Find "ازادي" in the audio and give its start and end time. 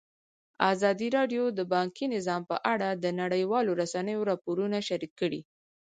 0.71-1.07